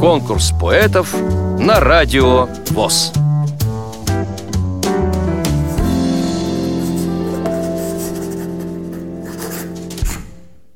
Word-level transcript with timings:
Конкурс 0.00 0.52
поэтов 0.60 1.14
на 1.58 1.80
радио 1.80 2.46
ВОЗ. 2.70 3.12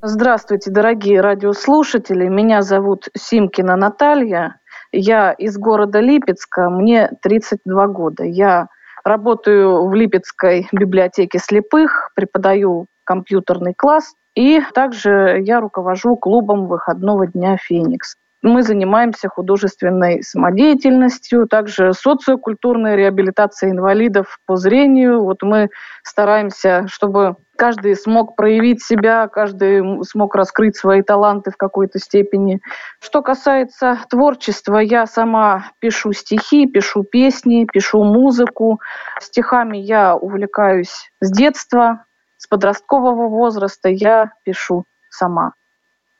Здравствуйте, 0.00 0.70
дорогие 0.70 1.20
радиослушатели. 1.20 2.28
Меня 2.28 2.62
зовут 2.62 3.08
Симкина 3.16 3.76
Наталья. 3.76 4.60
Я 4.92 5.32
из 5.32 5.58
города 5.58 6.00
Липецка, 6.00 6.70
мне 6.70 7.10
32 7.22 7.86
года. 7.88 8.24
Я 8.24 8.68
работаю 9.04 9.86
в 9.86 9.94
Липецкой 9.94 10.68
библиотеке 10.72 11.38
слепых, 11.38 12.10
преподаю 12.14 12.86
компьютерный 13.04 13.74
класс, 13.74 14.14
и 14.38 14.62
также 14.72 15.42
я 15.44 15.58
руковожу 15.58 16.14
клубом 16.14 16.68
выходного 16.68 17.26
дня 17.26 17.56
«Феникс». 17.56 18.14
Мы 18.40 18.62
занимаемся 18.62 19.28
художественной 19.28 20.22
самодеятельностью, 20.22 21.48
также 21.48 21.92
социокультурной 21.92 22.94
реабилитацией 22.94 23.72
инвалидов 23.72 24.38
по 24.46 24.54
зрению. 24.54 25.24
Вот 25.24 25.42
мы 25.42 25.70
стараемся, 26.04 26.86
чтобы 26.86 27.34
каждый 27.56 27.96
смог 27.96 28.36
проявить 28.36 28.80
себя, 28.80 29.26
каждый 29.26 30.04
смог 30.04 30.36
раскрыть 30.36 30.76
свои 30.76 31.02
таланты 31.02 31.50
в 31.50 31.56
какой-то 31.56 31.98
степени. 31.98 32.60
Что 33.00 33.22
касается 33.22 33.98
творчества, 34.08 34.78
я 34.78 35.06
сама 35.06 35.72
пишу 35.80 36.12
стихи, 36.12 36.66
пишу 36.66 37.02
песни, 37.02 37.66
пишу 37.72 38.04
музыку. 38.04 38.78
Стихами 39.18 39.78
я 39.78 40.14
увлекаюсь 40.14 41.10
с 41.20 41.32
детства, 41.32 42.04
с 42.38 42.46
подросткового 42.46 43.28
возраста 43.28 43.90
я 43.90 44.32
пишу 44.44 44.84
сама. 45.10 45.52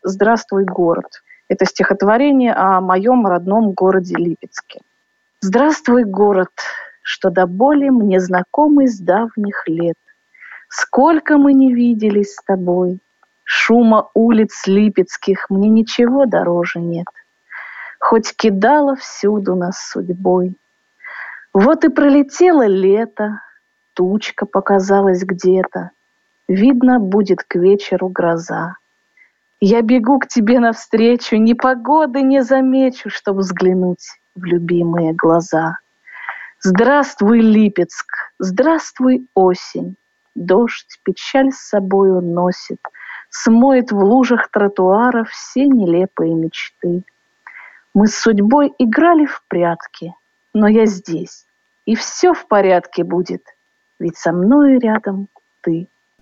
«Здравствуй, 0.02 0.64
город». 0.64 1.22
Это 1.48 1.64
стихотворение 1.64 2.52
о 2.52 2.82
моем 2.82 3.26
родном 3.26 3.72
городе 3.72 4.16
Липецке. 4.16 4.80
«Здравствуй, 5.40 6.04
город, 6.04 6.50
что 7.00 7.30
до 7.30 7.46
боли 7.46 7.88
мне 7.88 8.20
знакомый 8.20 8.88
с 8.88 8.98
давних 8.98 9.66
лет. 9.66 9.96
Сколько 10.68 11.38
мы 11.38 11.54
не 11.54 11.72
виделись 11.72 12.34
с 12.34 12.42
тобой, 12.44 13.00
Шума 13.50 14.10
улиц 14.12 14.66
липецких 14.66 15.48
мне 15.48 15.70
ничего 15.70 16.26
дороже 16.26 16.80
нет. 16.80 17.06
Хоть 17.98 18.36
кидала 18.36 18.94
всюду 18.94 19.54
нас 19.54 19.78
судьбой. 19.88 20.54
Вот 21.54 21.82
и 21.84 21.88
пролетело 21.88 22.66
лето, 22.66 23.40
Тучка 23.94 24.44
показалась 24.44 25.24
где-то, 25.24 25.92
Видно, 26.48 26.98
будет 26.98 27.42
к 27.42 27.56
вечеру 27.56 28.08
гроза. 28.08 28.76
Я 29.60 29.82
бегу 29.82 30.18
к 30.18 30.26
тебе 30.26 30.60
навстречу, 30.60 31.36
ни 31.36 31.52
погоды 31.52 32.22
не 32.22 32.42
замечу, 32.42 33.10
чтобы 33.10 33.40
взглянуть 33.40 34.20
в 34.34 34.44
любимые 34.44 35.12
глаза. 35.12 35.78
Здравствуй, 36.60 37.40
Липецк, 37.40 38.06
здравствуй, 38.38 39.28
осень. 39.34 39.96
Дождь 40.34 41.00
печаль 41.04 41.52
с 41.52 41.68
собой 41.68 42.22
носит, 42.22 42.80
Смоет 43.30 43.92
в 43.92 43.98
лужах 43.98 44.48
тротуара 44.50 45.24
все 45.24 45.66
нелепые 45.66 46.34
мечты. 46.34 47.02
Мы 47.92 48.06
с 48.06 48.18
судьбой 48.18 48.72
играли 48.78 49.26
в 49.26 49.42
прятки, 49.48 50.14
но 50.54 50.66
я 50.66 50.86
здесь, 50.86 51.44
и 51.84 51.94
все 51.94 52.32
в 52.32 52.46
порядке 52.46 53.04
будет, 53.04 53.42
ведь 53.98 54.16
со 54.16 54.32
мной 54.32 54.78
рядом 54.78 55.28
ты. 55.60 55.88